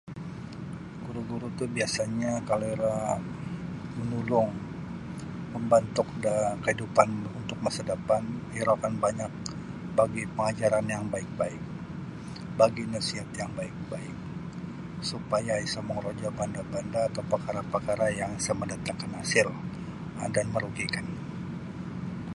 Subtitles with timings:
[1.05, 2.95] Guru-guru tu biasanya kalau iro
[3.95, 4.49] manulung
[5.53, 8.23] mambantuk da kehidupan untuk masa dapan
[8.59, 9.31] iro akan banyak
[9.97, 11.61] bagi pangajaran yang baik-baik
[12.59, 14.15] bagi nasiat yang baik-baik
[15.11, 19.47] supaya isa mongorojo banda-banda atau pakara-pakara yang isa mandatangkan hasil
[20.21, 21.05] um dan merugikan.